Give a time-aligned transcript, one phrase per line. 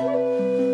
[0.00, 0.67] Música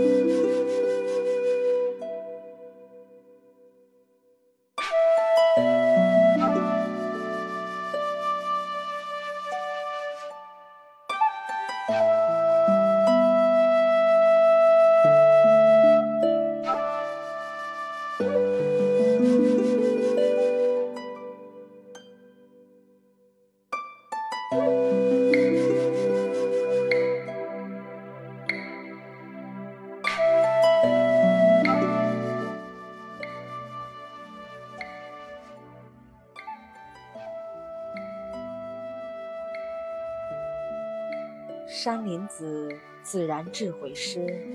[41.77, 44.47] 山林子自然智慧诗，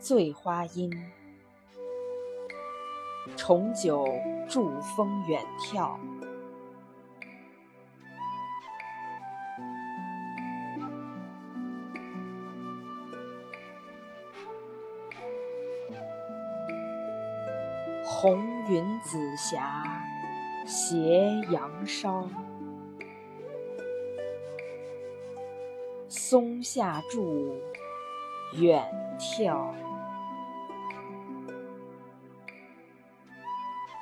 [0.00, 0.90] 醉花阴，
[3.36, 4.04] 重九
[4.48, 5.96] 祝风远眺，
[18.04, 20.04] 红云紫霞
[20.66, 22.28] 斜阳烧。
[26.32, 27.60] 松下住，
[28.54, 28.82] 远
[29.18, 29.74] 眺，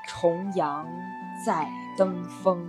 [0.06, 0.86] 重阳
[1.44, 2.64] 再登峰，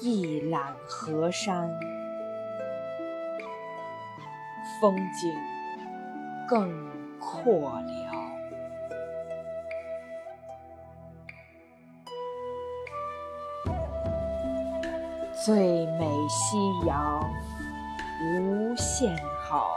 [0.00, 1.70] 一览河山，
[4.80, 5.32] 风景
[6.48, 6.68] 更
[7.20, 8.07] 阔了。
[15.44, 17.22] 最美夕阳
[18.20, 19.16] 无限
[19.48, 19.70] 好，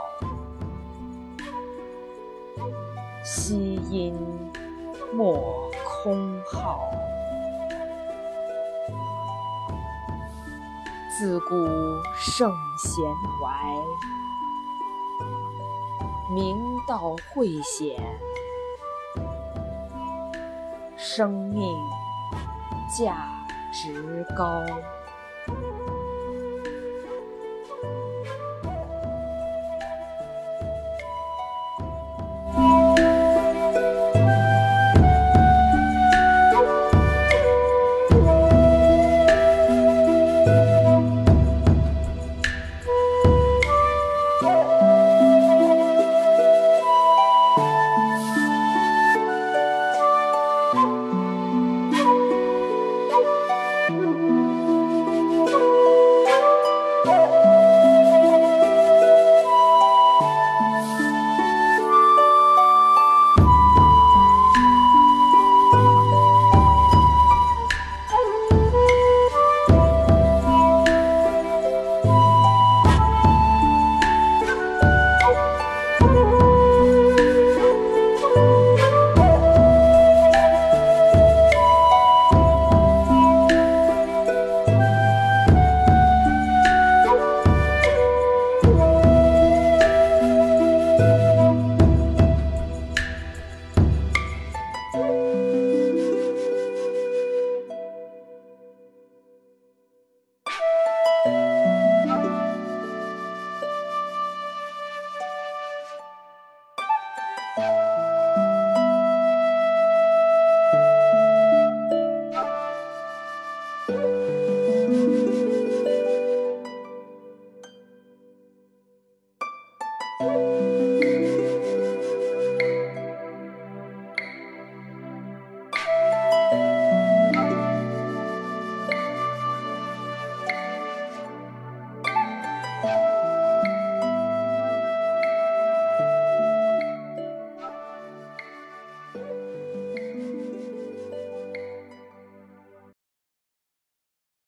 [3.22, 4.12] 夕阴
[5.14, 6.80] 莫空耗。
[11.16, 11.54] 自古
[12.16, 13.04] 圣贤
[13.38, 13.54] 怀，
[16.34, 16.56] 明
[16.88, 18.02] 道慧显，
[20.96, 21.72] 生命
[22.98, 23.28] 价
[23.72, 24.60] 值高。